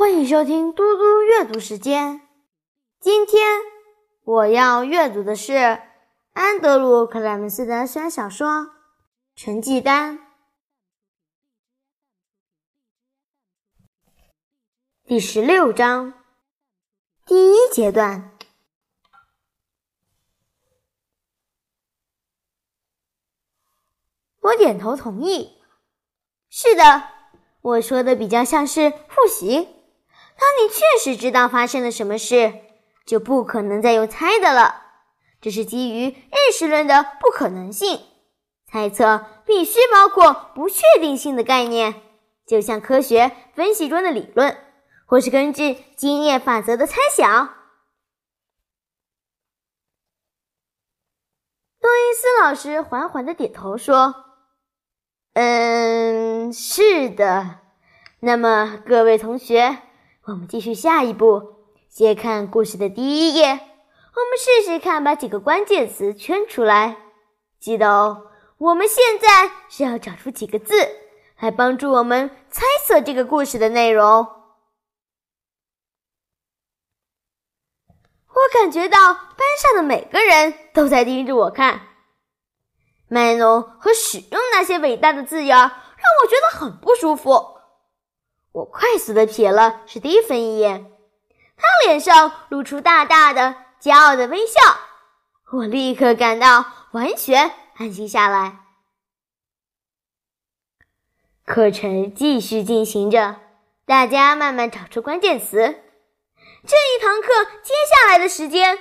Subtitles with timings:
[0.00, 2.26] 欢迎收听嘟嘟阅读时间。
[3.00, 3.60] 今天
[4.24, 5.78] 我要阅读的是
[6.32, 8.48] 安德鲁·克莱门斯的悬小说
[9.36, 10.18] 《成绩单》
[15.04, 16.14] 第十六章
[17.26, 18.38] 第一阶段。
[24.40, 25.60] 我点头同意。
[26.48, 27.02] 是的，
[27.60, 29.76] 我说的比较像是复习。
[30.40, 32.54] 当你确实知道发生了什么事，
[33.04, 34.86] 就不可能再用猜的了。
[35.38, 38.00] 这是基于认识论的不可能性。
[38.66, 42.02] 猜测必须包括不确定性的概念，
[42.46, 44.56] 就像科学分析中的理论，
[45.04, 47.28] 或是根据经验法则的猜想。
[51.82, 54.14] 诺伊斯老师缓缓的点头说
[55.34, 57.58] ：“嗯，是的。
[58.20, 59.82] 那么，各位同学。”
[60.30, 61.56] 我们继续下一步，
[61.88, 63.46] 先看故事的第一页。
[63.48, 66.98] 我们试试看，把几个关键词圈出来。
[67.58, 68.28] 记得哦，
[68.58, 70.72] 我们现在是要找出几个字
[71.40, 74.28] 来帮助我们猜测这个故事的内容。
[78.28, 81.88] 我感觉到班上的每个人都在盯着我看。
[83.08, 87.59] 卖弄和使用那些伟大的字眼，让我觉得很不舒服。
[88.52, 90.90] 我快速的瞥了史蒂芬一眼，
[91.56, 94.60] 他脸上露出大大的骄傲的微笑。
[95.52, 98.58] 我立刻感到完全安心下来。
[101.44, 103.40] 课程继续进行着，
[103.84, 105.56] 大家慢慢找出关键词。
[106.66, 108.78] 这一堂课接下来的时间，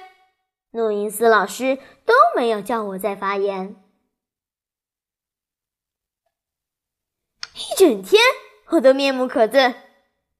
[0.71, 3.75] 诺因斯老师都没有叫我再发言，
[7.53, 8.21] 一整天。
[8.71, 9.73] 我都面目可憎。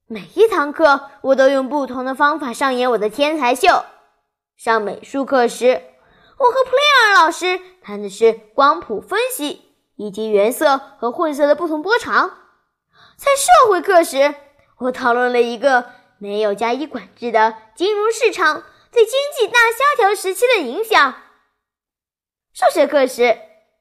[0.06, 3.86] 每一堂课，我都用不同的方法上演我的天才秀。
[4.56, 5.82] 上美术课时，
[6.38, 12.38] 我和普雷尔老师谈的是光谱分析以及原色和混色的不同波长。
[13.16, 14.36] 在社会课时，
[14.78, 15.86] 我讨论了一个
[16.18, 21.16] 没有加以管制的金融市场对经济大萧条时期的影响。
[22.54, 23.38] 数学课时，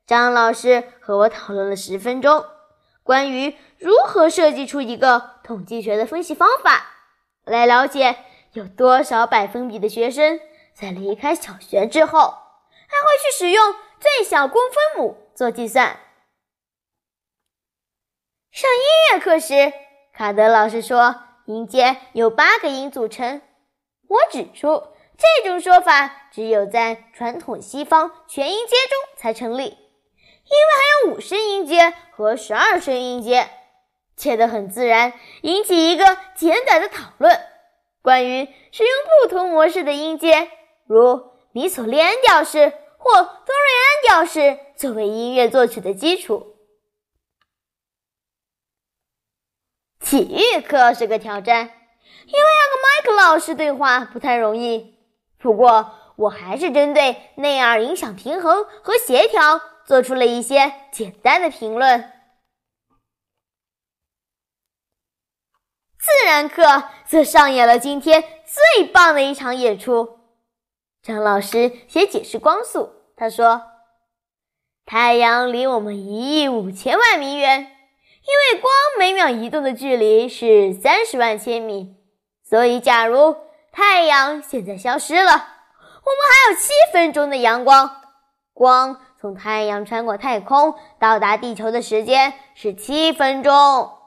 [0.07, 2.45] 张老师和我讨论了十分钟。
[3.09, 6.91] 关于如何设计出一个统计学的分析方法，
[7.43, 8.17] 来了解
[8.53, 10.39] 有多少百分比的学生
[10.75, 15.99] 在离开小学之后还会去使用最小公分母做计算。
[18.51, 19.73] 上音乐课时，
[20.13, 21.17] 卡德老师说
[21.47, 23.41] 音阶由八个音组成，
[24.07, 24.83] 我指出
[25.17, 29.88] 这种说法只有在传统西方全音阶中才成立。
[30.51, 33.51] 因为还有五声音阶和十二声音阶，
[34.17, 37.39] 切得很自然，引起一个简短的讨论，
[38.03, 38.93] 关于使用
[39.23, 40.51] 不同模式的音阶，
[40.87, 46.57] 如米索利安调式或多瑞安调式作为音乐作曲的基础。
[50.01, 51.59] 体育课是个挑战，
[52.25, 54.97] 因为要跟麦克老师对话不太容易。
[55.39, 59.61] 不过，我还是针对内耳影响平衡和协调。
[59.89, 62.13] 做出了一些简单的评论。
[65.99, 70.19] 自然课则上演了今天最棒的一场演出。
[71.03, 73.63] 张老师写解释光速，他说
[74.85, 81.97] ：“太阳离我们一亿五千万米远，因为光每秒移动的距离是三十万千米，
[82.45, 83.35] 所以假如
[83.73, 88.03] 太阳现在消失了，我们还有七分钟的阳光。
[88.53, 93.99] 光。”从太阳穿过太空到达地球的时间是七分钟。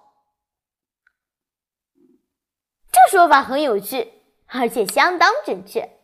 [2.93, 4.13] 这说法很有趣，
[4.47, 5.97] 而且相当准确。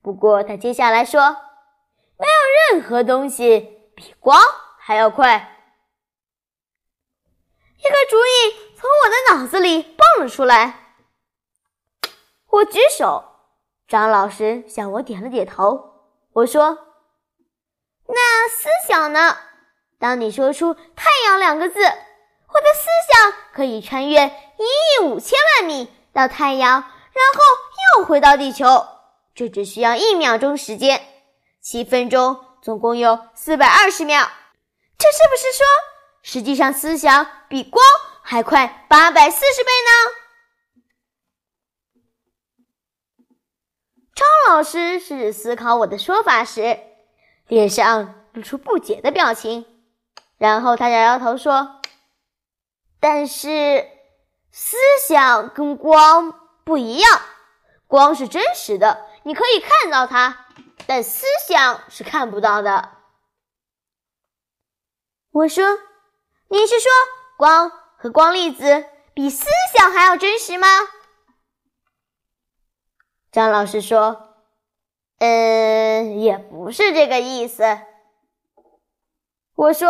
[0.00, 1.20] 不过他接下来说，
[2.18, 4.40] 没有任何东西比光
[4.78, 5.56] 还要快。
[7.78, 10.94] 一个主意从我的脑子里蹦了出来。
[12.46, 13.24] 我举手，
[13.88, 16.04] 张老师向我点了点头。
[16.34, 16.89] 我说。
[18.12, 19.38] 那思想呢？
[19.98, 27.40] 当你说出“太阳”两个字，我的思想可以穿越一亿五千万米到太阳，然后
[27.98, 28.86] 又回到地球。
[29.34, 31.06] 这只需要一秒钟时间，
[31.60, 34.28] 七分钟总共有四百二十秒。
[34.98, 35.66] 这是不是说，
[36.22, 37.84] 实际上思想比光
[38.22, 39.90] 还快八百四十倍呢？
[44.14, 46.89] 张老师是思考我的说法时。
[47.50, 49.66] 脸上露出不解的表情，
[50.38, 51.80] 然后他摇摇头说
[53.00, 53.88] ：“但是，
[54.52, 54.76] 思
[55.08, 56.32] 想跟光
[56.62, 57.20] 不一样，
[57.88, 60.46] 光是真实的，你可以看到它，
[60.86, 62.98] 但思想是看不到的。
[65.32, 65.76] 我说
[66.50, 66.88] ：“你是说
[67.36, 70.68] 光和光粒子比思想还要真实吗？”
[73.32, 74.29] 张老师说
[75.20, 77.78] ：“嗯，也不是这个意思。”
[79.54, 79.88] 我说：“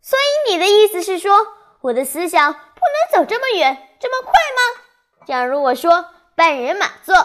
[0.00, 1.34] 所以你的意思是说，
[1.80, 5.26] 我的思想不能走这么远、这么快吗？
[5.26, 6.06] 假如我说
[6.36, 7.16] 半人马座，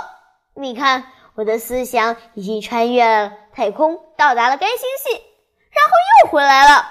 [0.56, 5.92] 你看我的思想已经穿越了太空，到达了该星系，然后
[6.24, 6.86] 又回来了。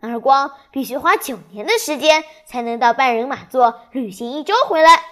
[0.00, 5.02] 而光必须花九年的时间才能到半人马座旅行一周回来。”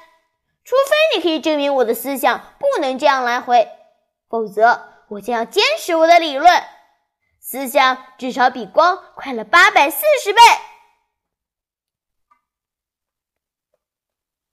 [0.62, 3.68] 除非你可以证明我的思想不能这样来回，
[4.30, 6.62] 否则我将要坚持我的理论：
[7.40, 10.40] 思想至少比光快了八百四十倍。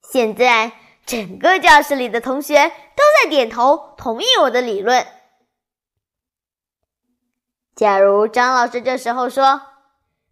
[0.01, 0.71] 现在，
[1.05, 5.05] 整个教室里的同学都在点头同意我的理论。
[7.75, 9.61] 假如张老师这时候说：“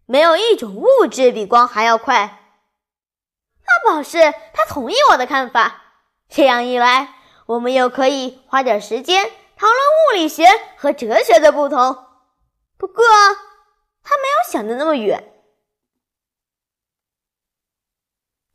[0.06, 2.42] 没有一种物质比光还要快。”
[3.64, 4.18] 那表示
[4.52, 5.82] 他同意我的看法。
[6.28, 7.14] 这样一来，
[7.46, 9.24] 我们又可以花点时间
[9.56, 10.44] 讨论物理学
[10.76, 12.06] 和哲学的不同。
[12.76, 13.04] 不过，
[14.02, 15.32] 他没有想的那么远。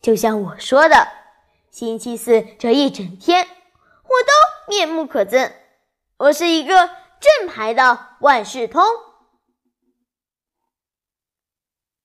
[0.01, 1.07] 就像我说的，
[1.69, 3.47] 星期四这一整天，
[4.03, 5.53] 我都面目可憎。
[6.17, 6.89] 我是一个
[7.19, 8.83] 正牌的万事通。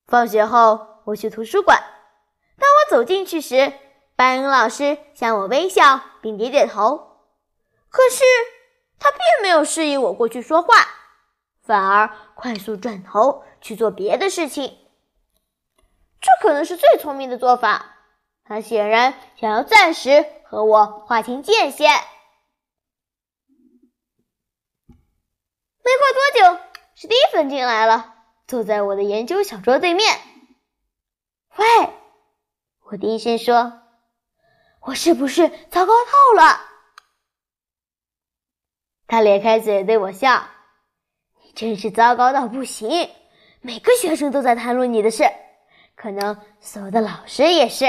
[0.06, 1.82] 放学后，我去图书馆。
[2.58, 3.72] 当我走进去时，
[4.14, 7.22] 班恩老师向我微笑并点点头。
[7.88, 8.24] 可是
[8.98, 10.74] 他并没有示意我过去说话，
[11.62, 14.76] 反而快速转头去做别的事情。
[16.20, 17.94] 这可能是最聪明的做法。
[18.42, 21.92] 他显然想要暂时和我划清界限。
[25.84, 26.60] 没过多久，
[26.96, 28.14] 史蒂芬进来了，
[28.48, 30.18] 坐在我的研究小桌对面。
[31.54, 31.64] 喂。
[32.88, 33.82] 我低声说
[34.86, 36.60] ：“我是不是糟糕透了？”
[39.08, 40.48] 他咧开嘴对我笑
[41.44, 43.10] ：“你真是糟糕到不行！
[43.60, 45.24] 每个学生都在谈论你的事，
[45.96, 47.86] 可能所有的老师也是。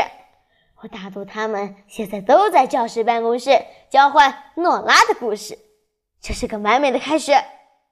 [0.81, 5.57] 我打赌他们现在都在教室办公室交换诺拉的故事。
[6.21, 7.31] 这是个完美的开始，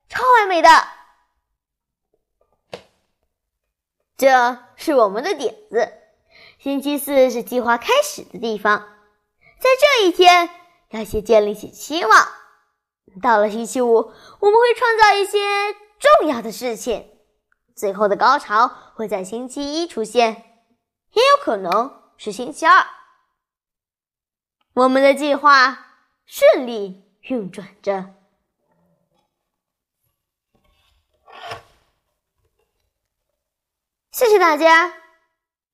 [0.08, 0.70] 超完美的！
[4.18, 5.94] 这是我们的点子。”
[6.60, 8.88] 星期四是计划开始的地方，
[9.60, 10.50] 在这一天
[10.90, 12.28] 要先建立起期望。
[13.22, 17.10] 到了星期五，我们会创造一些重要的事情，
[17.76, 20.34] 最后的高潮会在星期一出现，
[21.14, 22.86] 也有可能是星期二。
[24.74, 25.88] 我们的计划
[26.26, 28.14] 顺利运转着。
[34.12, 34.94] 谢谢大家。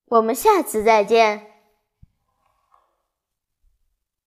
[0.06, 1.51] 我们下次再见。